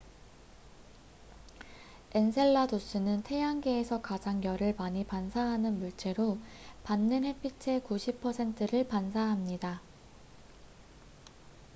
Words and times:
엔셀라두스는 2.15 3.21
태양계에서 3.21 4.01
가장 4.01 4.43
열을 4.43 4.73
많이 4.75 5.05
반사하는 5.05 5.77
물체로 5.77 6.39
받는 6.83 7.23
햇빛의 7.23 7.83
90 7.83 8.19
퍼센트를 8.19 8.87
반사합니다 8.87 9.79